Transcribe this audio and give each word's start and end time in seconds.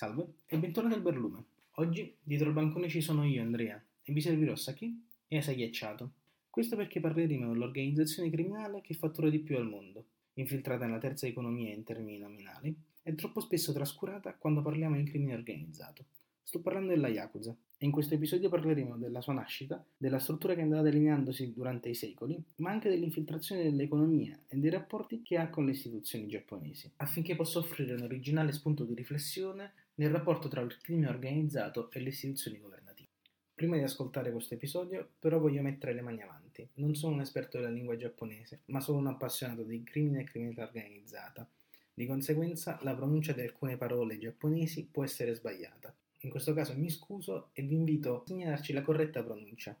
Salve 0.00 0.26
e 0.46 0.56
bentornati 0.56 0.94
al 0.94 1.02
Berlume. 1.02 1.44
Oggi 1.72 2.16
dietro 2.22 2.48
il 2.48 2.54
bancone 2.54 2.88
ci 2.88 3.02
sono 3.02 3.22
io, 3.26 3.42
Andrea, 3.42 3.78
e 4.02 4.12
vi 4.14 4.22
servirò 4.22 4.56
sake 4.56 4.90
e 5.28 5.36
asa 5.36 5.52
ghiacciato. 5.52 6.12
Questo 6.48 6.74
perché 6.74 7.00
parleremo 7.00 7.52
dell'organizzazione 7.52 8.30
criminale 8.30 8.80
che 8.80 8.94
fattura 8.94 9.28
di 9.28 9.40
più 9.40 9.58
al 9.58 9.68
mondo, 9.68 10.06
infiltrata 10.36 10.86
nella 10.86 10.96
terza 10.96 11.26
economia 11.26 11.74
in 11.74 11.84
termini 11.84 12.16
nominali, 12.16 12.74
e 13.02 13.14
troppo 13.14 13.40
spesso 13.40 13.74
trascurata 13.74 14.32
quando 14.32 14.62
parliamo 14.62 14.96
di 14.96 15.04
crimine 15.04 15.34
organizzato. 15.34 16.06
Sto 16.42 16.60
parlando 16.60 16.94
della 16.94 17.08
Yakuza 17.08 17.54
e 17.76 17.84
in 17.84 17.92
questo 17.92 18.14
episodio 18.14 18.48
parleremo 18.48 18.96
della 18.96 19.20
sua 19.20 19.34
nascita, 19.34 19.84
della 19.96 20.18
struttura 20.18 20.54
che 20.54 20.60
è 20.60 20.62
andata 20.62 20.82
delineandosi 20.82 21.52
durante 21.52 21.90
i 21.90 21.94
secoli, 21.94 22.42
ma 22.56 22.70
anche 22.70 22.88
dell'infiltrazione 22.88 23.64
dell'economia 23.64 24.36
e 24.48 24.56
dei 24.56 24.70
rapporti 24.70 25.20
che 25.22 25.36
ha 25.36 25.50
con 25.50 25.66
le 25.66 25.72
istituzioni 25.72 26.26
giapponesi, 26.26 26.90
affinché 26.96 27.36
possa 27.36 27.58
offrire 27.58 27.92
un 27.92 28.02
originale 28.02 28.52
spunto 28.52 28.84
di 28.84 28.94
riflessione 28.94 29.72
nel 30.00 30.10
rapporto 30.10 30.48
tra 30.48 30.62
il 30.62 30.78
crimine 30.78 31.08
organizzato 31.08 31.90
e 31.90 32.00
le 32.00 32.08
istituzioni 32.08 32.58
governative. 32.58 33.08
Prima 33.54 33.76
di 33.76 33.82
ascoltare 33.82 34.32
questo 34.32 34.54
episodio, 34.54 35.06
però 35.18 35.38
voglio 35.38 35.60
mettere 35.60 35.92
le 35.92 36.00
mani 36.00 36.22
avanti. 36.22 36.66
Non 36.74 36.94
sono 36.94 37.14
un 37.14 37.20
esperto 37.20 37.58
della 37.58 37.70
lingua 37.70 37.96
giapponese, 37.96 38.62
ma 38.66 38.80
sono 38.80 38.96
un 38.96 39.08
appassionato 39.08 39.62
di 39.62 39.82
crimine 39.82 40.22
e 40.22 40.24
criminalità 40.24 40.62
organizzata. 40.62 41.46
Di 41.92 42.06
conseguenza, 42.06 42.78
la 42.80 42.94
pronuncia 42.94 43.32
di 43.32 43.42
alcune 43.42 43.76
parole 43.76 44.16
giapponesi 44.16 44.88
può 44.90 45.04
essere 45.04 45.34
sbagliata. 45.34 45.94
In 46.20 46.30
questo 46.30 46.54
caso 46.54 46.74
mi 46.74 46.88
scuso 46.88 47.50
e 47.52 47.62
vi 47.62 47.74
invito 47.74 48.22
a 48.22 48.22
segnalarci 48.26 48.72
la 48.72 48.82
corretta 48.82 49.22
pronuncia. 49.22 49.78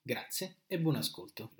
Grazie 0.00 0.60
e 0.66 0.80
buon 0.80 0.96
ascolto. 0.96 1.50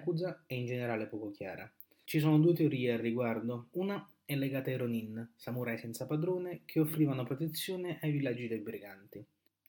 Yakuza 0.00 0.44
è 0.46 0.54
in 0.54 0.64
generale 0.64 1.06
poco 1.06 1.30
chiara. 1.30 1.70
Ci 2.04 2.20
sono 2.20 2.38
due 2.38 2.54
teorie 2.54 2.94
al 2.94 3.00
riguardo. 3.00 3.68
Una 3.72 4.10
è 4.24 4.34
legata 4.34 4.70
ai 4.70 4.78
Ronin, 4.78 5.32
samurai 5.36 5.76
senza 5.76 6.06
padrone 6.06 6.62
che 6.64 6.80
offrivano 6.80 7.24
protezione 7.24 7.98
ai 8.00 8.10
villaggi 8.10 8.48
dei 8.48 8.60
briganti. 8.60 9.22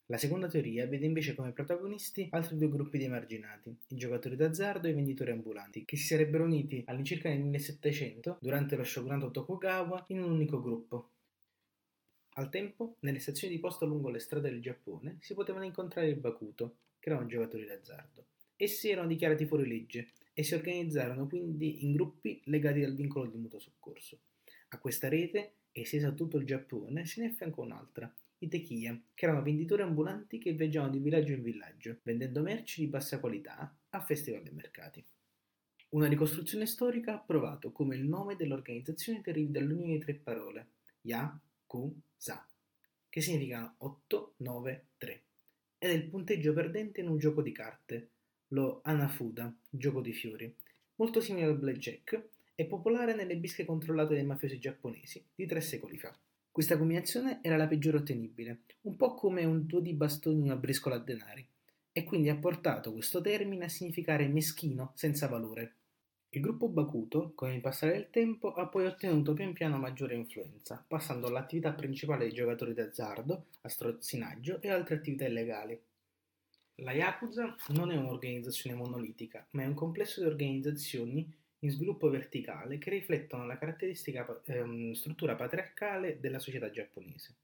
La 0.05 0.17
seconda 0.17 0.47
teoria 0.47 0.88
vede 0.88 1.05
invece 1.05 1.35
come 1.35 1.51
protagonisti 1.51 2.29
altri 2.31 2.57
due 2.57 2.69
gruppi 2.69 2.97
di 2.97 3.05
emarginati, 3.05 3.75
i 3.89 3.95
giocatori 3.95 4.38
d'azzardo 4.38 4.88
e 4.88 4.91
i 4.91 4.93
venditori 4.93 5.31
ambulanti, 5.31 5.83
che 5.83 5.97
si 5.97 6.05
sarebbero 6.05 6.45
uniti 6.45 6.81
all'incirca 6.85 7.27
nel 7.27 7.39
1700 7.39 8.38
durante 8.39 8.77
lo 8.77 8.83
shogunato 8.85 9.31
Tokugawa 9.31 10.05
in 10.07 10.23
un 10.23 10.31
unico 10.31 10.61
gruppo. 10.61 11.09
Al 12.35 12.49
tempo, 12.49 12.95
nelle 13.01 13.19
stazioni 13.19 13.53
di 13.53 13.59
posta 13.59 13.85
lungo 13.85 14.09
le 14.09 14.19
strade 14.19 14.49
del 14.49 14.61
Giappone 14.61 15.17
si 15.19 15.33
potevano 15.33 15.66
incontrare 15.66 16.09
i 16.09 16.16
Bakuto, 16.16 16.75
che 16.99 17.09
erano 17.09 17.27
giocatori 17.27 17.66
d'azzardo. 17.66 18.25
Essi 18.61 18.91
erano 18.91 19.07
dichiarati 19.07 19.47
fuori 19.47 19.67
legge 19.67 20.11
e 20.33 20.43
si 20.43 20.53
organizzarono 20.53 21.25
quindi 21.25 21.83
in 21.83 21.93
gruppi 21.93 22.39
legati 22.43 22.81
dal 22.81 22.93
vincolo 22.93 23.27
di 23.27 23.35
mutuo 23.35 23.57
soccorso. 23.57 24.19
A 24.67 24.77
questa 24.77 25.09
rete, 25.09 25.53
estesa 25.71 26.09
a 26.09 26.11
tutto 26.11 26.37
il 26.37 26.45
Giappone, 26.45 27.07
se 27.07 27.21
ne 27.21 27.29
affiancò 27.29 27.63
un'altra, 27.63 28.13
i 28.38 28.47
Techiya, 28.47 29.01
che 29.16 29.25
erano 29.25 29.41
venditori 29.41 29.81
ambulanti 29.81 30.38
che 30.38 30.53
viaggiavano 30.53 30.91
di 30.91 31.00
villaggio 31.00 31.33
in 31.33 31.41
villaggio, 31.41 31.97
vendendo 32.03 32.44
merci 32.44 32.81
di 32.81 32.88
bassa 32.88 33.19
qualità 33.19 33.75
a 33.89 34.00
festival 34.00 34.45
e 34.45 34.51
mercati. 34.51 35.03
Una 35.89 36.07
ricostruzione 36.07 36.67
storica 36.67 37.16
ha 37.16 37.19
provato 37.19 37.71
come 37.71 37.95
il 37.95 38.03
nome 38.03 38.35
dell'organizzazione 38.35 39.21
derivi 39.23 39.50
dall'unione 39.50 39.94
di 39.94 40.03
tre 40.03 40.13
parole, 40.13 40.67
Ya, 41.01 41.35
Ku, 41.66 42.00
Sa, 42.16 42.47
che 43.09 43.21
significano 43.21 43.73
8, 43.79 44.35
9, 44.38 44.85
3, 45.00 45.23
ed 45.79 45.89
è 45.89 45.94
il 45.94 46.07
punteggio 46.09 46.53
perdente 46.53 47.01
in 47.01 47.07
un 47.07 47.17
gioco 47.17 47.41
di 47.41 47.51
carte, 47.51 48.09
lo 48.53 48.81
Hanafuda, 48.84 49.53
gioco 49.69 50.01
di 50.01 50.13
fiori, 50.13 50.53
molto 50.95 51.22
simile 51.22 51.45
al 51.45 51.57
blackjack, 51.57 52.29
è 52.56 52.66
popolare 52.66 53.16
nelle 53.16 53.38
bische 53.38 53.66
controllate 53.66 54.16
dai 54.16 54.25
mafiosi 54.25 54.59
giapponesi 54.59 55.23
di 55.34 55.45
tre 55.45 55.62
secoli 55.62 55.97
fa. 55.97 56.16
Questa 56.51 56.78
combinazione 56.78 57.39
era 57.41 57.56
la 57.56 57.67
peggiore 57.67 57.97
ottenibile, 57.97 58.63
un 58.81 58.97
po' 58.97 59.13
come 59.13 59.45
un 59.45 59.66
due 59.66 59.81
di 59.81 59.94
bastoni 59.94 60.39
in 60.39 60.44
una 60.44 60.57
briscola 60.57 60.95
a 60.95 61.00
denari, 61.00 61.47
e 61.94 62.03
quindi 62.03 62.29
ha 62.29 62.35
portato 62.35 62.91
questo 62.91 63.22
termine 63.22 63.66
a 63.66 63.69
significare 63.69 64.28
meschino, 64.28 64.91
senza 64.95 65.28
valore. 65.28 65.75
Il 66.33 66.41
gruppo 66.41 66.68
Bakuto, 66.68 67.31
con 67.35 67.51
il 67.51 67.62
passare 67.62 67.94
del 67.94 68.09
tempo, 68.09 68.53
ha 68.53 68.68
poi 68.68 68.85
ottenuto 68.85 69.33
pian 69.33 69.53
piano 69.53 69.78
maggiore 69.78 70.16
influenza, 70.16 70.83
passando 70.85 71.28
all'attività 71.28 71.72
principale 71.73 72.25
dei 72.25 72.33
giocatori 72.33 72.73
d'azzardo, 72.73 73.45
a 73.62 73.69
strozzinaggio 73.69 74.62
e 74.62 74.69
altre 74.69 74.95
attività 74.95 75.25
illegali. 75.25 75.79
La 76.75 76.93
Yakuza 76.93 77.55
non 77.69 77.91
è 77.91 77.95
un'organizzazione 77.95 78.75
monolitica, 78.75 79.45
ma 79.51 79.63
è 79.63 79.67
un 79.67 79.73
complesso 79.73 80.19
di 80.19 80.25
organizzazioni 80.25 81.31
in 81.59 81.69
sviluppo 81.69 82.09
verticale 82.09 82.79
che 82.79 82.89
riflettono 82.89 83.45
la 83.45 83.57
caratteristica 83.57 84.41
ehm, 84.45 84.93
struttura 84.93 85.35
patriarcale 85.35 86.19
della 86.19 86.39
società 86.39 86.71
giapponese. 86.71 87.35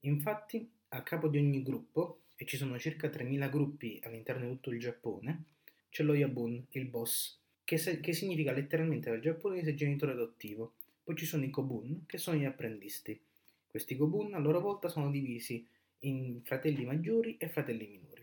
Infatti, 0.00 0.70
a 0.88 1.02
capo 1.02 1.28
di 1.28 1.38
ogni 1.38 1.62
gruppo, 1.62 2.20
e 2.36 2.44
ci 2.44 2.56
sono 2.56 2.78
circa 2.78 3.08
3.000 3.08 3.48
gruppi 3.48 4.00
all'interno 4.02 4.44
di 4.44 4.50
tutto 4.50 4.70
il 4.70 4.80
Giappone, 4.80 5.44
c'è 5.88 6.02
lo 6.02 6.14
Yabun, 6.14 6.66
il 6.70 6.84
boss, 6.86 7.38
che, 7.64 7.78
se- 7.78 8.00
che 8.00 8.12
significa 8.12 8.52
letteralmente 8.52 9.08
dal 9.08 9.20
giapponese 9.20 9.74
genitore 9.74 10.12
adottivo. 10.12 10.74
Poi 11.02 11.16
ci 11.16 11.24
sono 11.24 11.44
i 11.44 11.50
Kobun, 11.50 12.04
che 12.06 12.18
sono 12.18 12.36
gli 12.36 12.44
apprendisti. 12.44 13.18
Questi 13.66 13.96
Kobun 13.96 14.34
a 14.34 14.38
loro 14.38 14.60
volta 14.60 14.88
sono 14.88 15.10
divisi 15.10 15.66
in 16.00 16.42
fratelli 16.42 16.84
maggiori 16.84 17.36
e 17.38 17.48
fratelli 17.48 17.86
minori 17.86 18.13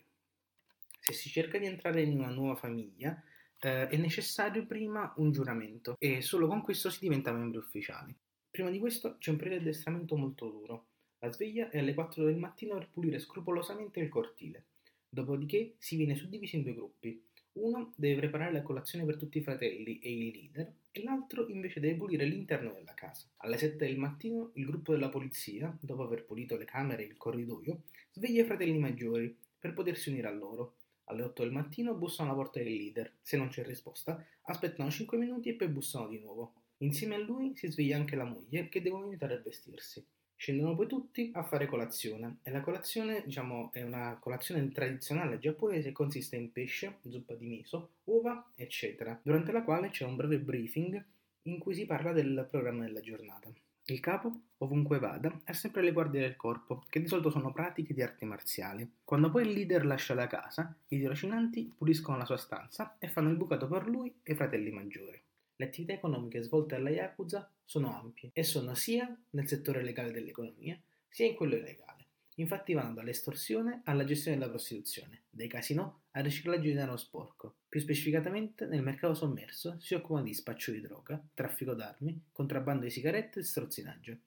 se 1.01 1.13
si 1.13 1.29
cerca 1.29 1.57
di 1.57 1.65
entrare 1.65 2.03
in 2.03 2.17
una 2.17 2.29
nuova 2.29 2.55
famiglia, 2.55 3.21
eh, 3.59 3.87
è 3.87 3.97
necessario 3.97 4.65
prima 4.65 5.13
un 5.17 5.31
giuramento 5.31 5.95
e 5.99 6.21
solo 6.21 6.47
con 6.47 6.61
questo 6.61 6.89
si 6.89 6.99
diventa 7.01 7.31
membri 7.31 7.57
ufficiali. 7.57 8.15
Prima 8.49 8.69
di 8.69 8.79
questo 8.79 9.17
c'è 9.17 9.31
un 9.31 9.37
periodo 9.37 9.63
di 9.63 9.69
addestramento 9.69 10.15
molto 10.15 10.49
duro. 10.49 10.85
La 11.19 11.31
sveglia 11.31 11.69
è 11.69 11.79
alle 11.79 11.93
4 11.93 12.25
del 12.25 12.37
mattino 12.37 12.77
per 12.77 12.89
pulire 12.89 13.19
scrupolosamente 13.19 13.99
il 13.99 14.09
cortile. 14.09 14.65
Dopodiché 15.07 15.75
si 15.77 15.95
viene 15.95 16.15
suddivisi 16.15 16.55
in 16.55 16.63
due 16.63 16.73
gruppi. 16.73 17.23
Uno 17.53 17.93
deve 17.95 18.21
preparare 18.21 18.53
la 18.53 18.61
colazione 18.61 19.05
per 19.05 19.17
tutti 19.17 19.39
i 19.39 19.43
fratelli 19.43 19.99
e 19.99 20.11
il 20.11 20.27
leader, 20.27 20.73
e 20.91 21.03
l'altro 21.03 21.47
invece 21.47 21.79
deve 21.79 21.95
pulire 21.95 22.25
l'interno 22.25 22.73
della 22.73 22.93
casa. 22.93 23.27
Alle 23.37 23.57
7 23.57 23.85
del 23.85 23.97
mattino 23.97 24.51
il 24.53 24.65
gruppo 24.65 24.93
della 24.93 25.09
polizia, 25.09 25.75
dopo 25.81 26.03
aver 26.03 26.25
pulito 26.25 26.57
le 26.57 26.65
camere 26.65 27.03
e 27.03 27.07
il 27.07 27.17
corridoio, 27.17 27.83
sveglia 28.11 28.41
i 28.41 28.45
fratelli 28.45 28.77
maggiori 28.77 29.35
per 29.59 29.73
potersi 29.73 30.09
unire 30.09 30.27
a 30.27 30.31
loro. 30.31 30.75
Alle 31.11 31.23
8 31.23 31.43
del 31.43 31.51
mattino 31.51 31.93
bussano 31.93 32.29
alla 32.29 32.37
porta 32.37 32.59
del 32.59 32.73
leader. 32.73 33.17
Se 33.21 33.35
non 33.35 33.49
c'è 33.49 33.65
risposta, 33.65 34.25
aspettano 34.43 34.89
5 34.89 35.17
minuti 35.17 35.49
e 35.49 35.55
poi 35.55 35.67
bussano 35.67 36.07
di 36.07 36.19
nuovo. 36.19 36.53
Insieme 36.77 37.15
a 37.15 37.19
lui 37.19 37.51
si 37.53 37.67
sveglia 37.67 37.97
anche 37.97 38.15
la 38.15 38.23
moglie 38.23 38.69
che 38.69 38.81
devono 38.81 39.07
aiutare 39.07 39.35
a 39.35 39.41
vestirsi. 39.41 40.03
Scendono 40.37 40.73
poi 40.73 40.87
tutti 40.87 41.29
a 41.33 41.43
fare 41.43 41.67
colazione 41.67 42.37
e 42.43 42.49
la 42.49 42.61
colazione, 42.61 43.23
diciamo, 43.25 43.71
è 43.73 43.83
una 43.83 44.17
colazione 44.19 44.71
tradizionale 44.71 45.37
giapponese 45.37 45.91
consiste 45.91 46.37
in 46.37 46.51
pesce, 46.53 46.99
zuppa 47.07 47.35
di 47.35 47.45
miso, 47.45 47.95
uova, 48.05 48.53
eccetera, 48.55 49.19
durante 49.21 49.51
la 49.51 49.63
quale 49.63 49.89
c'è 49.89 50.05
un 50.05 50.15
breve 50.15 50.39
briefing 50.39 51.05
in 51.43 51.59
cui 51.59 51.75
si 51.75 51.85
parla 51.85 52.13
del 52.13 52.47
programma 52.49 52.85
della 52.85 53.01
giornata. 53.01 53.51
Il 53.91 53.99
capo, 53.99 54.43
ovunque 54.59 54.99
vada, 54.99 55.41
ha 55.43 55.51
sempre 55.51 55.81
le 55.81 55.91
guardie 55.91 56.21
del 56.21 56.37
corpo, 56.37 56.85
che 56.87 57.01
di 57.01 57.09
solito 57.09 57.29
sono 57.29 57.51
pratiche 57.51 57.93
di 57.93 58.01
arti 58.01 58.23
marziali. 58.23 58.89
Quando 59.03 59.29
poi 59.29 59.43
il 59.43 59.51
leader 59.51 59.85
lascia 59.85 60.13
la 60.13 60.27
casa, 60.27 60.73
i 60.87 60.97
tirocinanti 60.97 61.73
puliscono 61.77 62.15
la 62.15 62.23
sua 62.23 62.37
stanza 62.37 62.95
e 62.99 63.09
fanno 63.09 63.29
il 63.31 63.35
bucato 63.35 63.67
per 63.67 63.89
lui 63.89 64.09
e 64.23 64.31
i 64.31 64.35
fratelli 64.35 64.71
maggiori. 64.71 65.21
Le 65.57 65.65
attività 65.65 65.91
economiche 65.91 66.41
svolte 66.41 66.75
alla 66.75 66.89
Yakuza 66.89 67.51
sono 67.65 67.93
ampie 67.93 68.29
e 68.31 68.43
sono 68.43 68.75
sia 68.75 69.13
nel 69.31 69.49
settore 69.49 69.83
legale 69.83 70.13
dell'economia, 70.13 70.79
sia 71.09 71.27
in 71.27 71.35
quello 71.35 71.55
illegale. 71.55 72.05
Infatti 72.35 72.73
vanno 72.73 72.93
dall'estorsione 72.93 73.81
alla 73.83 74.05
gestione 74.05 74.37
della 74.37 74.49
prostituzione, 74.49 75.23
dai 75.29 75.49
casinò 75.49 75.93
al 76.11 76.23
riciclaggio 76.23 76.61
di 76.61 76.73
denaro 76.73 76.95
sporco. 76.95 77.40
Più 77.71 77.79
specificatamente, 77.79 78.65
nel 78.65 78.83
mercato 78.83 79.13
sommerso 79.13 79.77
si 79.79 79.93
occupa 79.93 80.21
di 80.21 80.33
spaccio 80.33 80.73
di 80.73 80.81
droga, 80.81 81.23
traffico 81.33 81.73
d'armi, 81.73 82.23
contrabbando 82.33 82.83
di 82.83 82.89
sigarette 82.89 83.39
e 83.39 83.43
strozzinaggio. 83.43 84.17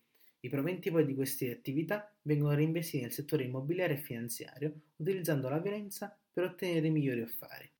I 0.41 0.49
proventi 0.49 0.91
poi 0.91 1.05
di 1.05 1.15
queste 1.15 1.51
attività 1.51 2.11
vengono 2.23 2.55
reinvestiti 2.55 3.03
nel 3.03 3.13
settore 3.13 3.45
immobiliare 3.45 3.93
e 3.93 3.99
finanziario, 3.99 4.73
utilizzando 4.97 5.51
la 5.51 5.59
violenza 5.59 6.17
per 6.33 6.45
ottenere 6.45 6.89
migliori 6.89 7.21
affari. 7.21 7.71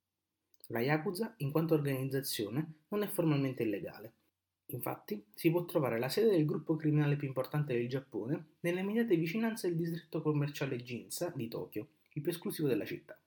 La 0.67 0.81
Yakuza, 0.81 1.33
in 1.37 1.49
quanto 1.49 1.73
organizzazione, 1.73 2.73
non 2.89 3.01
è 3.01 3.07
formalmente 3.07 3.63
illegale, 3.63 4.13
Infatti, 4.67 5.23
si 5.33 5.49
può 5.49 5.65
trovare 5.65 5.97
la 5.97 6.09
sede 6.09 6.29
del 6.29 6.45
gruppo 6.45 6.75
criminale 6.75 7.15
più 7.15 7.27
importante 7.27 7.73
del 7.73 7.89
Giappone 7.89 8.49
nelle 8.59 8.81
immediate 8.81 9.15
vicinanze 9.15 9.67
del 9.67 9.77
distretto 9.77 10.21
commerciale 10.21 10.81
Ginza 10.83 11.33
di 11.35 11.47
Tokyo, 11.47 11.87
il 12.13 12.21
più 12.21 12.29
esclusivo 12.29 12.67
della 12.67 12.85
città. 12.85 13.19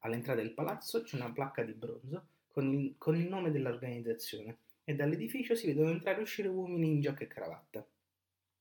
All'entrata 0.00 0.40
del 0.40 0.52
palazzo 0.52 1.02
c'è 1.02 1.16
una 1.16 1.32
placca 1.32 1.62
di 1.62 1.72
bronzo 1.72 2.26
con 2.48 2.72
il, 2.72 2.94
con 2.98 3.16
il 3.16 3.28
nome 3.28 3.50
dell'organizzazione 3.50 4.58
e 4.84 4.94
dall'edificio 4.94 5.54
si 5.54 5.66
vedono 5.66 5.90
entrare 5.90 6.18
e 6.18 6.22
uscire 6.22 6.48
uomini 6.48 6.88
in 6.88 7.00
giacca 7.00 7.24
e 7.24 7.26
cravatta. 7.26 7.86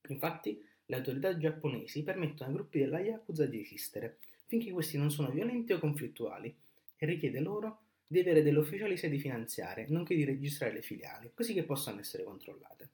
Infatti, 0.10 0.64
le 0.86 0.96
autorità 0.96 1.38
giapponesi 1.38 2.04
permettono 2.04 2.50
ai 2.50 2.56
gruppi 2.56 2.80
della 2.80 3.00
Yakuza 3.00 3.46
di 3.46 3.62
esistere, 3.62 4.18
finché 4.46 4.72
questi 4.72 4.98
non 4.98 5.12
sono 5.12 5.30
violenti 5.30 5.74
o 5.74 5.80
conflittuali, 5.80 6.56
e 6.98 7.06
richiede 7.06 7.40
loro 7.40 7.80
di 8.08 8.20
avere 8.20 8.42
delle 8.42 8.60
ufficiali 8.60 8.98
sedi 8.98 9.20
finanziarie, 9.20 9.86
nonché 9.90 10.16
di 10.16 10.24
registrare 10.24 10.74
le 10.74 10.82
filiali, 10.82 11.32
così 11.34 11.54
che 11.54 11.64
possano 11.64 12.00
essere 12.00 12.24
controllate. 12.24 12.90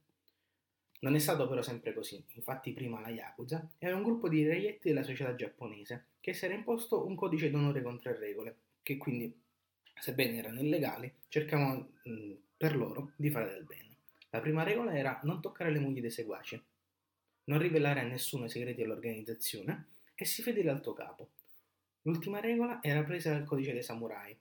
Non 1.03 1.15
è 1.15 1.19
stato 1.19 1.49
però 1.49 1.61
sempre 1.61 1.93
così, 1.93 2.23
infatti 2.35 2.71
prima 2.71 3.01
la 3.01 3.09
Yakuza 3.09 3.69
era 3.77 3.93
un 3.93 4.03
gruppo 4.03 4.29
di 4.29 4.47
reietti 4.47 4.87
della 4.87 5.03
società 5.03 5.35
giapponese 5.35 6.11
che 6.21 6.33
si 6.33 6.45
era 6.45 6.53
imposto 6.53 7.05
un 7.05 7.13
codice 7.15 7.51
d'onore 7.51 7.81
con 7.81 7.99
tre 7.99 8.17
regole, 8.17 8.55
che 8.81 8.95
quindi, 8.95 9.37
sebbene 9.99 10.37
erano 10.37 10.61
illegali, 10.61 11.13
cercavano 11.27 11.89
mh, 12.03 12.33
per 12.55 12.77
loro 12.77 13.11
di 13.17 13.29
fare 13.29 13.49
del 13.49 13.65
bene. 13.65 13.97
La 14.29 14.39
prima 14.39 14.63
regola 14.63 14.95
era 14.95 15.19
non 15.23 15.41
toccare 15.41 15.71
le 15.71 15.79
mogli 15.79 15.99
dei 15.99 16.09
seguaci, 16.09 16.63
non 17.45 17.59
rivelare 17.59 17.99
a 17.99 18.03
nessuno 18.03 18.45
i 18.45 18.49
segreti 18.49 18.81
dell'organizzazione 18.81 19.87
e 20.15 20.23
si 20.23 20.41
fedele 20.41 20.69
al 20.69 20.79
tuo 20.79 20.93
capo. 20.93 21.31
L'ultima 22.03 22.39
regola 22.39 22.81
era 22.81 23.03
presa 23.03 23.31
dal 23.31 23.43
codice 23.43 23.73
dei 23.73 23.83
samurai, 23.83 24.33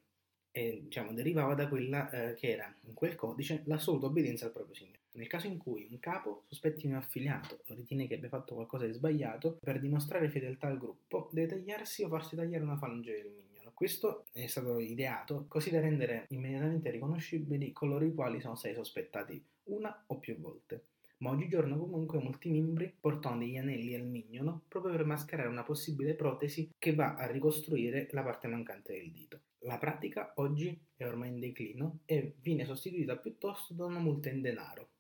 e 0.53 0.81
diciamo, 0.85 1.13
derivava 1.13 1.55
da 1.55 1.67
quella 1.67 2.09
eh, 2.09 2.35
che 2.35 2.53
era 2.53 2.73
in 2.83 2.95
quel 2.95 3.17
codice 3.17 3.65
l'assoluta 3.67 4.07
obbedienza 4.07 4.45
al 4.45 4.53
proprio 4.53 4.77
signore. 4.77 5.02
Nel 5.15 5.27
caso 5.27 5.47
in 5.47 5.59
cui 5.59 5.87
un 5.91 5.99
capo 5.99 6.45
sospetti 6.47 6.87
un 6.87 6.95
affiliato 6.95 7.63
o 7.69 7.75
ritiene 7.75 8.07
che 8.07 8.15
abbia 8.15 8.29
fatto 8.29 8.55
qualcosa 8.55 8.87
di 8.87 8.93
sbagliato, 8.93 9.59
per 9.61 9.81
dimostrare 9.81 10.31
fedeltà 10.31 10.69
al 10.69 10.79
gruppo 10.79 11.29
deve 11.33 11.55
tagliarsi 11.55 12.03
o 12.03 12.09
farsi 12.09 12.37
tagliare 12.37 12.65
una 12.65 12.77
falange 12.77 13.13
del 13.13 13.31
mignolo. 13.31 13.73
Questo 13.75 14.27
è 14.33 14.47
stato 14.47 14.79
ideato 14.79 15.47
così 15.49 15.71
da 15.71 15.81
rendere 15.81 16.27
immediatamente 16.31 16.91
riconoscibili 16.91 17.73
coloro 17.73 18.05
i 18.05 18.15
quali 18.15 18.41
sono 18.41 18.55
stati 18.55 18.75
sospettati 18.75 19.45
una 19.65 20.05
o 20.07 20.19
più 20.19 20.39
volte 20.39 20.87
ma 21.23 21.31
oggigiorno 21.31 21.79
comunque 21.79 22.19
molti 22.19 22.51
membri 22.51 22.93
portano 23.01 23.39
degli 23.39 23.57
anelli 23.57 23.95
al 23.95 24.05
mignolo 24.05 24.63
proprio 24.69 24.93
per 24.93 25.05
mascherare 25.05 25.49
una 25.49 25.63
possibile 25.63 26.15
protesi 26.15 26.71
che 26.77 26.95
va 26.95 27.15
a 27.15 27.27
ricostruire 27.27 28.09
la 28.11 28.23
parte 28.23 28.49
mancante 28.49 28.93
del 28.93 29.11
dito. 29.11 29.41
La 29.61 29.79
pratica 29.79 30.33
oggi 30.37 30.77
è 30.97 31.07
ormai 31.07 31.29
in 31.29 31.39
declino 31.39 32.01
e 32.05 32.35
viene 32.41 32.65
sostituita 32.65 33.17
piuttosto 33.17 33.73
da 33.73 33.85
una 33.85 34.01
multa 34.01 34.29
in 34.29 34.41
denaro. 34.41 34.91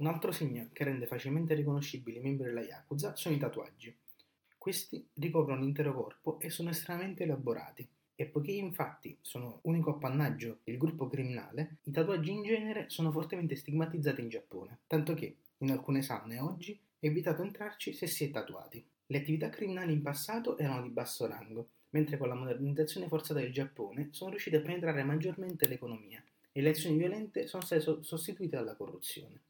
Un 0.00 0.06
altro 0.06 0.32
segno 0.32 0.66
che 0.72 0.84
rende 0.84 1.06
facilmente 1.06 1.52
riconoscibili 1.52 2.16
i 2.16 2.22
membri 2.22 2.46
della 2.46 2.62
Yakuza 2.62 3.16
sono 3.16 3.34
i 3.34 3.38
tatuaggi. 3.38 3.94
Questi 4.56 5.06
ricoprono 5.12 5.60
l'intero 5.60 5.92
corpo 5.92 6.40
e 6.40 6.48
sono 6.48 6.70
estremamente 6.70 7.24
elaborati. 7.24 7.86
E 8.14 8.24
poiché 8.24 8.52
infatti 8.52 9.18
sono 9.20 9.58
unico 9.64 9.90
appannaggio 9.90 10.60
del 10.64 10.78
gruppo 10.78 11.06
criminale, 11.06 11.76
i 11.82 11.90
tatuaggi 11.90 12.30
in 12.30 12.42
genere 12.42 12.86
sono 12.88 13.12
fortemente 13.12 13.56
stigmatizzati 13.56 14.22
in 14.22 14.30
Giappone, 14.30 14.78
tanto 14.86 15.12
che 15.12 15.36
in 15.58 15.70
alcune 15.70 16.00
saune 16.00 16.38
oggi 16.40 16.80
è 16.98 17.10
vietato 17.10 17.42
entrarci 17.42 17.92
se 17.92 18.06
si 18.06 18.24
è 18.24 18.30
tatuati. 18.30 18.82
Le 19.04 19.18
attività 19.18 19.50
criminali 19.50 19.92
in 19.92 20.00
passato 20.00 20.56
erano 20.56 20.80
di 20.80 20.88
basso 20.88 21.26
rango, 21.26 21.68
mentre 21.90 22.16
con 22.16 22.28
la 22.28 22.34
modernizzazione 22.34 23.06
forzata 23.06 23.40
del 23.40 23.52
Giappone 23.52 24.08
sono 24.12 24.30
riuscite 24.30 24.56
a 24.56 24.60
penetrare 24.62 25.04
maggiormente 25.04 25.68
l'economia 25.68 26.24
e 26.52 26.62
le 26.62 26.70
azioni 26.70 26.96
violente 26.96 27.46
sono 27.46 27.62
state 27.62 27.82
sostituite 28.02 28.56
dalla 28.56 28.74
corruzione. 28.74 29.42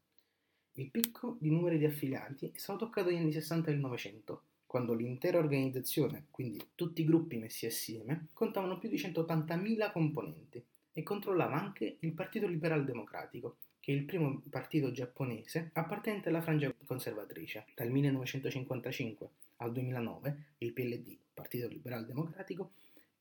Il 0.75 0.89
picco 0.89 1.35
di 1.39 1.49
numeri 1.49 1.77
di 1.77 1.85
affiliati 1.85 2.49
è 2.53 2.57
stato 2.57 2.85
toccato 2.85 3.09
negli 3.09 3.19
anni 3.19 3.33
60 3.33 3.71
del 3.71 3.79
Novecento, 3.79 4.43
quando 4.65 4.93
l'intera 4.93 5.37
organizzazione, 5.37 6.27
quindi 6.31 6.61
tutti 6.75 7.01
i 7.01 7.05
gruppi 7.05 7.37
messi 7.37 7.65
assieme, 7.65 8.27
contavano 8.31 8.77
più 8.77 8.87
di 8.87 8.95
180.000 8.95 9.91
componenti 9.91 10.63
e 10.93 11.03
controllava 11.03 11.59
anche 11.59 11.97
il 11.99 12.13
Partito 12.13 12.47
Liberal 12.47 12.85
Democratico, 12.85 13.57
che 13.81 13.91
è 13.91 13.95
il 13.95 14.05
primo 14.05 14.41
partito 14.49 14.91
giapponese 14.91 15.71
appartenente 15.73 16.29
alla 16.29 16.41
frangia 16.41 16.73
conservatrice. 16.85 17.65
Dal 17.75 17.89
1955 17.89 19.29
al 19.57 19.73
2009 19.73 20.37
il 20.59 20.71
PLD, 20.71 21.17
Partito 21.33 21.67
Liberal 21.67 22.05
Democratico, 22.05 22.71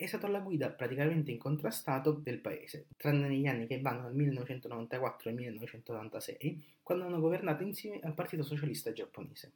è 0.00 0.06
stato 0.06 0.24
alla 0.24 0.40
guida 0.40 0.70
praticamente 0.70 1.30
incontrastato 1.30 2.12
del 2.12 2.38
paese, 2.38 2.86
tranne 2.96 3.28
negli 3.28 3.46
anni 3.46 3.66
che 3.66 3.82
vanno 3.82 4.04
dal 4.04 4.14
1994 4.14 5.28
al 5.28 5.36
1996, 5.36 6.64
quando 6.82 7.04
hanno 7.04 7.20
governato 7.20 7.62
insieme 7.64 8.00
al 8.00 8.14
Partito 8.14 8.42
Socialista 8.42 8.92
Giapponese. 8.92 9.52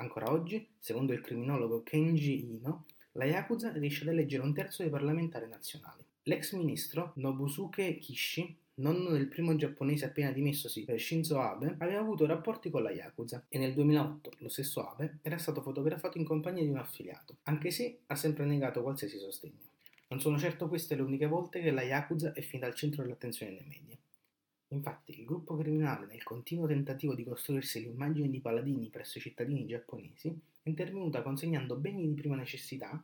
Ancora 0.00 0.32
oggi, 0.32 0.68
secondo 0.80 1.12
il 1.12 1.20
criminologo 1.20 1.84
Kenji 1.84 2.56
Ino, 2.56 2.86
la 3.12 3.26
Yakuza 3.26 3.70
riesce 3.70 4.02
ad 4.02 4.08
eleggere 4.08 4.42
un 4.42 4.52
terzo 4.52 4.82
dei 4.82 4.90
parlamentari 4.90 5.46
nazionali. 5.46 6.04
L'ex 6.24 6.54
ministro 6.54 7.12
Nobusuke 7.14 7.98
Kishi 7.98 8.58
nonno 8.78 9.10
del 9.10 9.28
primo 9.28 9.54
giapponese 9.56 10.06
appena 10.06 10.32
dimessosi 10.32 10.84
Shinzo 10.96 11.40
Abe, 11.40 11.76
aveva 11.78 12.00
avuto 12.00 12.26
rapporti 12.26 12.70
con 12.70 12.82
la 12.82 12.90
Yakuza 12.90 13.44
e 13.48 13.58
nel 13.58 13.74
2008 13.74 14.32
lo 14.38 14.48
stesso 14.48 14.86
Abe 14.86 15.18
era 15.22 15.38
stato 15.38 15.62
fotografato 15.62 16.18
in 16.18 16.24
compagnia 16.24 16.62
di 16.62 16.70
un 16.70 16.78
affiliato, 16.78 17.38
anche 17.44 17.70
se 17.70 18.00
ha 18.06 18.14
sempre 18.14 18.44
negato 18.44 18.82
qualsiasi 18.82 19.18
sostegno. 19.18 19.66
Non 20.08 20.20
sono 20.20 20.38
certo 20.38 20.68
queste 20.68 20.94
le 20.94 21.02
uniche 21.02 21.26
volte 21.26 21.60
che 21.60 21.70
la 21.70 21.82
Yakuza 21.82 22.32
è 22.32 22.40
finita 22.40 22.66
al 22.66 22.74
centro 22.74 23.02
dell'attenzione 23.02 23.52
dei 23.52 23.66
media. 23.66 23.96
Infatti, 24.68 25.18
il 25.18 25.24
gruppo 25.24 25.56
criminale, 25.56 26.06
nel 26.06 26.22
continuo 26.22 26.66
tentativo 26.66 27.14
di 27.14 27.24
costruirsi 27.24 27.80
l'immagine 27.80 28.28
di 28.28 28.40
paladini 28.40 28.88
presso 28.88 29.18
i 29.18 29.20
cittadini 29.20 29.66
giapponesi, 29.66 30.28
è 30.62 30.68
intervenuta 30.68 31.22
consegnando 31.22 31.76
beni 31.76 32.06
di 32.06 32.14
prima 32.14 32.36
necessità 32.36 33.02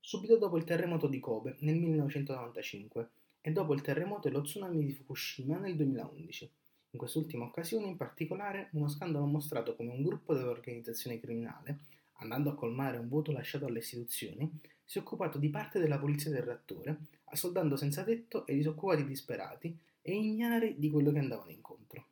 subito 0.00 0.36
dopo 0.36 0.56
il 0.56 0.64
terremoto 0.64 1.08
di 1.08 1.18
Kobe 1.18 1.56
nel 1.60 1.76
1995 1.76 3.08
e 3.46 3.52
dopo 3.52 3.74
il 3.74 3.82
terremoto 3.82 4.26
e 4.26 4.30
lo 4.30 4.40
tsunami 4.40 4.82
di 4.82 4.92
Fukushima 4.94 5.58
nel 5.58 5.76
2011. 5.76 6.50
In 6.92 6.98
quest'ultima 6.98 7.44
occasione, 7.44 7.88
in 7.88 7.98
particolare, 7.98 8.70
uno 8.72 8.88
scandalo 8.88 9.26
ha 9.26 9.28
mostrato 9.28 9.76
come 9.76 9.92
un 9.92 10.02
gruppo 10.02 10.32
dell'organizzazione 10.32 11.20
criminale, 11.20 11.80
andando 12.20 12.48
a 12.48 12.54
colmare 12.54 12.96
un 12.96 13.06
vuoto 13.06 13.32
lasciato 13.32 13.66
alle 13.66 13.80
istituzioni, 13.80 14.50
si 14.82 14.96
è 14.96 15.02
occupato 15.02 15.36
di 15.36 15.50
parte 15.50 15.78
della 15.78 15.98
polizia 15.98 16.30
del 16.30 16.42
reattore, 16.42 17.00
assoldando 17.24 17.76
senza 17.76 18.02
tetto 18.02 18.46
e 18.46 18.54
disoccupati 18.54 19.04
disperati 19.04 19.78
e 20.00 20.14
ignari 20.14 20.76
di 20.78 20.88
quello 20.88 21.12
che 21.12 21.18
andavano 21.18 21.50
incontro, 21.50 22.06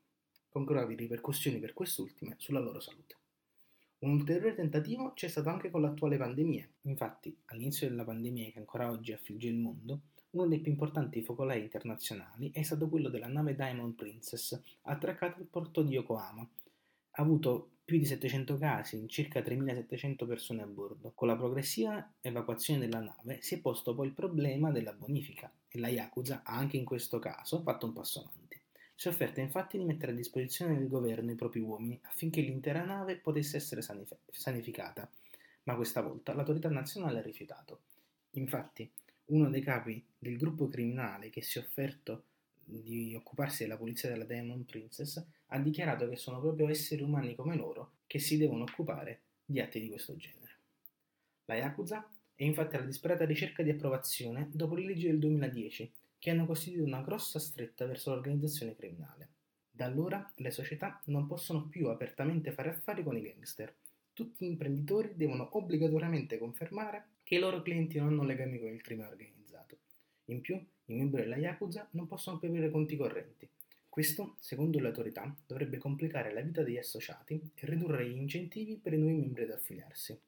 con 0.50 0.66
gravi 0.66 0.94
ripercussioni 0.96 1.58
per 1.58 1.72
quest'ultime 1.72 2.34
sulla 2.36 2.60
loro 2.60 2.80
salute. 2.80 3.16
Un 4.00 4.10
ulteriore 4.10 4.54
tentativo 4.54 5.14
c'è 5.14 5.28
stato 5.28 5.48
anche 5.48 5.70
con 5.70 5.80
l'attuale 5.80 6.18
pandemia. 6.18 6.68
Infatti, 6.82 7.34
all'inizio 7.46 7.88
della 7.88 8.04
pandemia 8.04 8.50
che 8.50 8.58
ancora 8.58 8.90
oggi 8.90 9.12
affligge 9.12 9.48
il 9.48 9.56
mondo, 9.56 10.00
uno 10.32 10.46
dei 10.46 10.60
più 10.60 10.70
importanti 10.70 11.22
focolai 11.22 11.60
internazionali 11.60 12.50
è 12.52 12.62
stato 12.62 12.88
quello 12.88 13.08
della 13.08 13.26
nave 13.26 13.54
Diamond 13.54 13.94
Princess, 13.94 14.58
attraccata 14.82 15.38
al 15.38 15.46
porto 15.46 15.82
di 15.82 15.92
Yokohama. 15.92 16.40
Ha 16.40 17.22
avuto 17.22 17.68
più 17.84 17.98
di 17.98 18.06
700 18.06 18.56
casi 18.56 18.96
in 18.96 19.08
circa 19.08 19.42
3700 19.42 20.26
persone 20.26 20.62
a 20.62 20.66
bordo. 20.66 21.12
Con 21.14 21.28
la 21.28 21.36
progressiva 21.36 22.14
evacuazione 22.20 22.80
della 22.80 23.00
nave 23.00 23.42
si 23.42 23.56
è 23.56 23.60
posto 23.60 23.94
poi 23.94 24.06
il 24.06 24.14
problema 24.14 24.70
della 24.70 24.94
bonifica 24.94 25.52
e 25.68 25.78
la 25.78 25.88
Yakuza 25.88 26.42
ha 26.44 26.56
anche 26.56 26.78
in 26.78 26.84
questo 26.84 27.18
caso 27.18 27.60
fatto 27.60 27.84
un 27.84 27.92
passo 27.92 28.20
avanti. 28.20 28.58
Si 28.94 29.08
è 29.08 29.10
offerta 29.10 29.40
infatti 29.40 29.76
di 29.76 29.84
mettere 29.84 30.12
a 30.12 30.14
disposizione 30.14 30.78
del 30.78 30.88
governo 30.88 31.32
i 31.32 31.34
propri 31.34 31.60
uomini 31.60 31.98
affinché 32.04 32.40
l'intera 32.40 32.84
nave 32.84 33.16
potesse 33.16 33.58
essere 33.58 33.82
sanif- 33.82 34.16
sanificata, 34.30 35.10
ma 35.64 35.74
questa 35.74 36.00
volta 36.00 36.32
l'autorità 36.32 36.70
nazionale 36.70 37.18
ha 37.18 37.22
rifiutato. 37.22 37.80
Infatti, 38.30 38.90
uno 39.32 39.48
dei 39.48 39.62
capi 39.62 40.04
del 40.18 40.36
gruppo 40.36 40.68
criminale 40.68 41.30
che 41.30 41.42
si 41.42 41.58
è 41.58 41.62
offerto 41.62 42.24
di 42.64 43.14
occuparsi 43.14 43.62
della 43.62 43.76
pulizia 43.76 44.08
della 44.08 44.24
Diamond 44.24 44.64
Princess 44.64 45.24
ha 45.46 45.58
dichiarato 45.58 46.08
che 46.08 46.16
sono 46.16 46.40
proprio 46.40 46.68
esseri 46.68 47.02
umani 47.02 47.34
come 47.34 47.56
loro 47.56 47.92
che 48.06 48.18
si 48.18 48.36
devono 48.36 48.64
occupare 48.64 49.20
di 49.44 49.60
atti 49.60 49.80
di 49.80 49.88
questo 49.88 50.16
genere. 50.16 50.56
La 51.46 51.56
Yakuza 51.56 52.08
è 52.34 52.44
infatti 52.44 52.76
alla 52.76 52.84
disperata 52.84 53.24
ricerca 53.24 53.62
di 53.62 53.70
approvazione 53.70 54.48
dopo 54.52 54.74
le 54.74 54.84
leggi 54.84 55.06
del 55.06 55.18
2010 55.18 55.92
che 56.18 56.30
hanno 56.30 56.46
costituito 56.46 56.86
una 56.86 57.02
grossa 57.02 57.38
stretta 57.38 57.86
verso 57.86 58.10
l'organizzazione 58.10 58.76
criminale. 58.76 59.28
Da 59.70 59.86
allora 59.86 60.30
le 60.36 60.50
società 60.50 61.00
non 61.06 61.26
possono 61.26 61.66
più 61.68 61.88
apertamente 61.88 62.52
fare 62.52 62.68
affari 62.68 63.02
con 63.02 63.16
i 63.16 63.22
gangster. 63.22 63.74
Tutti 64.12 64.44
gli 64.44 64.50
imprenditori 64.50 65.14
devono 65.16 65.48
obbligatoriamente 65.56 66.38
confermare 66.38 67.06
che 67.32 67.38
i 67.38 67.40
loro 67.40 67.62
clienti 67.62 67.96
non 67.96 68.08
hanno 68.08 68.24
legami 68.24 68.58
con 68.58 68.68
il 68.68 68.82
crimine 68.82 69.08
organizzato. 69.08 69.78
In 70.26 70.42
più, 70.42 70.54
i 70.56 70.94
membri 70.94 71.22
della 71.22 71.38
Yakuza 71.38 71.88
non 71.92 72.06
possono 72.06 72.38
più 72.38 72.46
avere 72.48 72.68
conti 72.68 72.94
correnti. 72.94 73.48
Questo, 73.88 74.36
secondo 74.38 74.78
le 74.78 74.88
autorità, 74.88 75.34
dovrebbe 75.46 75.78
complicare 75.78 76.30
la 76.30 76.42
vita 76.42 76.62
degli 76.62 76.76
associati 76.76 77.40
e 77.54 77.66
ridurre 77.66 78.06
gli 78.06 78.18
incentivi 78.18 78.76
per 78.76 78.92
i 78.92 78.98
nuovi 78.98 79.14
membri 79.14 79.44
ad 79.44 79.50
affiliarsi. 79.52 80.20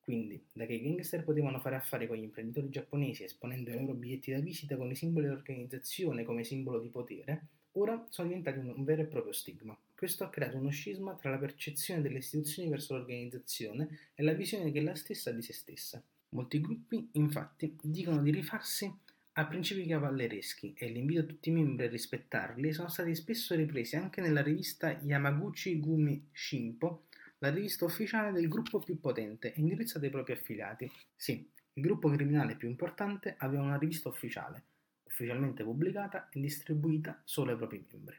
Quindi, 0.00 0.42
da 0.50 0.64
che 0.64 0.72
i 0.72 0.80
gangster 0.80 1.24
potevano 1.24 1.60
fare 1.60 1.76
affari 1.76 2.06
con 2.06 2.16
gli 2.16 2.22
imprenditori 2.22 2.70
giapponesi 2.70 3.24
esponendo 3.24 3.68
i 3.68 3.78
loro 3.78 3.92
biglietti 3.92 4.30
da 4.30 4.38
visita 4.38 4.78
con 4.78 4.90
i 4.90 4.94
simboli 4.94 5.26
dell'organizzazione 5.26 6.24
come 6.24 6.42
simbolo 6.42 6.80
di 6.80 6.88
potere, 6.88 7.48
ora 7.72 8.06
sono 8.08 8.28
diventati 8.28 8.60
un 8.60 8.82
vero 8.82 9.02
e 9.02 9.06
proprio 9.08 9.34
stigma. 9.34 9.78
Questo 9.94 10.24
ha 10.24 10.30
creato 10.30 10.56
uno 10.56 10.70
scisma 10.70 11.14
tra 11.16 11.28
la 11.28 11.36
percezione 11.36 12.00
delle 12.00 12.16
istituzioni 12.16 12.70
verso 12.70 12.96
l'organizzazione 12.96 14.12
e 14.14 14.22
la 14.22 14.32
visione 14.32 14.72
che 14.72 14.80
la 14.80 14.94
stessa 14.94 15.30
di 15.32 15.42
se 15.42 15.52
stessa. 15.52 16.02
Molti 16.30 16.60
gruppi, 16.60 17.08
infatti, 17.12 17.76
dicono 17.82 18.22
di 18.22 18.30
rifarsi 18.30 18.92
a 19.32 19.46
principi 19.46 19.86
cavallereschi 19.86 20.74
e 20.76 20.88
l'invito 20.88 21.20
a 21.20 21.24
tutti 21.24 21.48
i 21.48 21.52
membri 21.52 21.86
a 21.86 21.88
rispettarli 21.88 22.72
sono 22.72 22.88
stati 22.88 23.14
spesso 23.14 23.54
ripresi 23.54 23.96
anche 23.96 24.20
nella 24.20 24.42
rivista 24.42 24.90
Yamaguchi 24.90 25.80
Gumi 25.80 26.28
Shimpo, 26.30 27.06
la 27.38 27.50
rivista 27.50 27.84
ufficiale 27.84 28.32
del 28.32 28.48
gruppo 28.48 28.78
più 28.78 29.00
potente 29.00 29.52
e 29.52 29.60
indirizzata 29.60 30.04
ai 30.04 30.10
propri 30.10 30.34
affiliati. 30.34 30.90
Sì, 31.16 31.50
il 31.72 31.82
gruppo 31.82 32.08
criminale 32.10 32.56
più 32.56 32.68
importante 32.68 33.34
aveva 33.38 33.62
una 33.62 33.78
rivista 33.78 34.08
ufficiale, 34.08 34.64
ufficialmente 35.04 35.64
pubblicata 35.64 36.28
e 36.28 36.40
distribuita 36.40 37.20
solo 37.24 37.50
ai 37.50 37.56
propri 37.56 37.84
membri. 37.90 38.16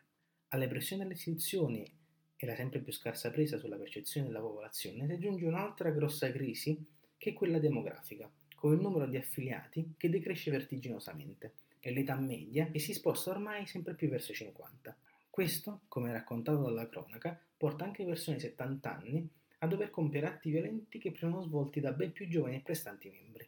Alle 0.50 0.68
pressioni 0.68 1.04
delle 1.04 1.14
istituzioni 1.14 1.90
e 2.36 2.46
la 2.46 2.56
sempre 2.56 2.80
più 2.80 2.92
scarsa 2.92 3.30
presa 3.30 3.58
sulla 3.58 3.78
percezione 3.78 4.28
della 4.28 4.42
popolazione 4.42 5.06
si 5.06 5.14
aggiunge 5.14 5.46
un'altra 5.46 5.92
grossa 5.92 6.30
crisi 6.32 7.00
che 7.22 7.34
quella 7.34 7.60
demografica 7.60 8.28
con 8.56 8.74
il 8.74 8.82
numero 8.82 9.06
di 9.06 9.16
affiliati 9.16 9.94
che 9.96 10.10
decresce 10.10 10.50
vertiginosamente 10.50 11.54
e 11.80 11.92
l'età 11.92 12.16
media 12.16 12.66
che 12.72 12.80
si 12.80 12.94
sposta 12.94 13.30
ormai 13.30 13.68
sempre 13.68 13.94
più 13.94 14.10
verso 14.10 14.32
i 14.32 14.36
50. 14.36 14.98
Questo, 15.30 15.82
come 15.88 16.12
raccontato 16.12 16.64
dalla 16.64 16.90
cronaca, 16.90 17.40
porta 17.56 17.84
anche 17.84 18.06
persone 18.06 18.38
di 18.38 18.42
70 18.42 18.98
anni 18.98 19.30
a 19.60 19.68
dover 19.68 19.92
compiere 19.92 20.26
atti 20.26 20.50
violenti 20.50 20.98
che 20.98 21.12
prima 21.12 21.34
erano 21.34 21.46
svolti 21.46 21.80
da 21.80 21.92
ben 21.92 22.12
più 22.12 22.28
giovani 22.28 22.56
e 22.56 22.62
prestanti 22.62 23.12
membri. 23.12 23.48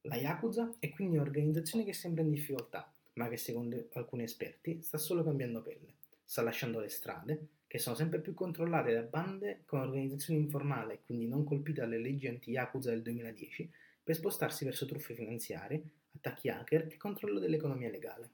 La 0.00 0.16
Yakuza 0.16 0.74
è 0.80 0.90
quindi 0.90 1.14
un'organizzazione 1.14 1.84
che 1.84 1.92
sembra 1.92 2.24
in 2.24 2.32
difficoltà, 2.32 2.92
ma 3.12 3.28
che 3.28 3.36
secondo 3.36 3.86
alcuni 3.92 4.24
esperti 4.24 4.82
sta 4.82 4.98
solo 4.98 5.22
cambiando 5.22 5.62
pelle. 5.62 5.94
Sta 6.24 6.42
lasciando 6.42 6.80
le 6.80 6.88
strade, 6.88 7.46
che 7.66 7.78
sono 7.78 7.96
sempre 7.96 8.20
più 8.20 8.34
controllate 8.34 8.92
da 8.92 9.02
bande 9.02 9.62
con 9.66 9.80
organizzazioni 9.80 10.40
informali 10.40 10.94
e 10.94 11.00
quindi 11.04 11.26
non 11.26 11.44
colpite 11.44 11.80
dalle 11.80 11.98
leggi 11.98 12.28
anti-Yakuza 12.28 12.90
del 12.90 13.02
2010, 13.02 13.70
per 14.02 14.14
spostarsi 14.14 14.64
verso 14.64 14.86
truffe 14.86 15.14
finanziarie, 15.14 15.82
attacchi 16.14 16.48
hacker 16.48 16.86
e 16.90 16.96
controllo 16.96 17.38
dell'economia 17.38 17.90
legale. 17.90 18.30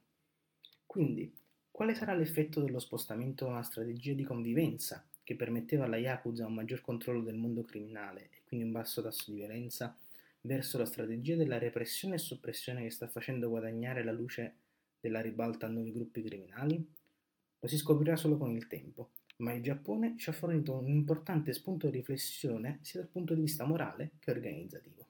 Quindi, 0.84 1.34
quale 1.70 1.94
sarà 1.94 2.14
l'effetto 2.14 2.60
dello 2.60 2.78
spostamento 2.78 3.46
da 3.46 3.52
una 3.52 3.62
strategia 3.62 4.12
di 4.12 4.24
convivenza 4.24 5.06
che 5.24 5.36
permetteva 5.36 5.84
alla 5.84 5.96
Yakuza 5.96 6.46
un 6.46 6.54
maggior 6.54 6.82
controllo 6.82 7.22
del 7.22 7.36
mondo 7.36 7.62
criminale 7.62 8.28
e 8.32 8.42
quindi 8.44 8.66
un 8.66 8.72
basso 8.72 9.00
tasso 9.00 9.30
di 9.30 9.38
violenza 9.38 9.96
verso 10.42 10.76
la 10.76 10.84
strategia 10.84 11.36
della 11.36 11.58
repressione 11.58 12.16
e 12.16 12.18
soppressione 12.18 12.82
che 12.82 12.90
sta 12.90 13.08
facendo 13.08 13.48
guadagnare 13.48 14.04
la 14.04 14.12
luce 14.12 14.56
della 15.00 15.20
ribalta 15.20 15.66
a 15.66 15.70
nuovi 15.70 15.92
gruppi 15.92 16.22
criminali? 16.22 16.84
Lo 17.60 17.68
si 17.68 17.78
scoprirà 17.78 18.16
solo 18.16 18.36
con 18.36 18.50
il 18.50 18.66
tempo, 18.66 19.10
ma 19.42 19.52
il 19.52 19.62
Giappone 19.62 20.16
ci 20.16 20.30
ha 20.30 20.32
fornito 20.32 20.74
un 20.74 20.88
importante 20.88 21.52
spunto 21.52 21.90
di 21.90 21.96
riflessione 21.96 22.78
sia 22.82 23.00
dal 23.00 23.08
punto 23.08 23.34
di 23.34 23.40
vista 23.40 23.66
morale 23.66 24.12
che 24.20 24.30
organizzativo. 24.30 25.08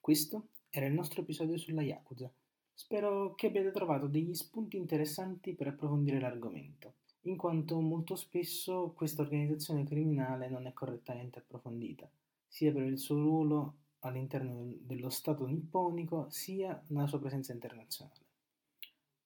Questo 0.00 0.48
era 0.70 0.86
il 0.86 0.92
nostro 0.92 1.22
episodio 1.22 1.56
sulla 1.56 1.82
Yakuza. 1.82 2.30
Spero 2.72 3.34
che 3.36 3.46
abbiate 3.46 3.70
trovato 3.70 4.08
degli 4.08 4.34
spunti 4.34 4.76
interessanti 4.76 5.54
per 5.54 5.68
approfondire 5.68 6.18
l'argomento, 6.18 6.94
in 7.22 7.36
quanto 7.36 7.80
molto 7.80 8.16
spesso 8.16 8.92
questa 8.94 9.22
organizzazione 9.22 9.84
criminale 9.84 10.48
non 10.48 10.66
è 10.66 10.72
correttamente 10.72 11.38
approfondita, 11.38 12.10
sia 12.48 12.72
per 12.72 12.82
il 12.82 12.98
suo 12.98 13.20
ruolo 13.20 13.74
all'interno 14.00 14.74
dello 14.80 15.10
Stato 15.10 15.46
nipponico, 15.46 16.26
sia 16.28 16.82
nella 16.88 17.06
sua 17.06 17.20
presenza 17.20 17.52
internazionale. 17.52 18.23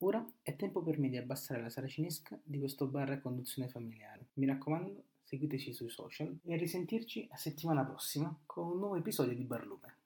Ora 0.01 0.25
è 0.41 0.55
tempo 0.55 0.81
per 0.81 0.97
me 0.97 1.09
di 1.09 1.17
abbassare 1.17 1.61
la 1.61 1.69
saracinesca 1.69 2.39
di 2.41 2.57
questo 2.57 2.87
bar 2.87 3.11
a 3.11 3.19
conduzione 3.19 3.67
familiare. 3.67 4.27
Mi 4.35 4.45
raccomando, 4.45 5.03
seguiteci 5.23 5.73
sui 5.73 5.89
social 5.89 6.39
e 6.45 6.53
a 6.53 6.57
risentirci 6.57 7.27
a 7.29 7.35
settimana 7.35 7.83
prossima 7.83 8.33
con 8.45 8.67
un 8.67 8.77
nuovo 8.77 8.95
episodio 8.95 9.35
di 9.35 9.43
Barlume. 9.43 9.98